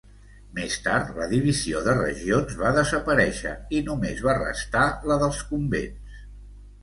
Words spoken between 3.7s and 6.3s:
i només va restar la dels convents.